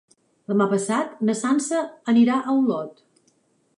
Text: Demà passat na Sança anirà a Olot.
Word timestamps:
Demà 0.53 0.65
passat 0.71 1.21
na 1.29 1.35
Sança 1.41 1.83
anirà 2.15 2.39
a 2.53 2.57
Olot. 2.63 3.05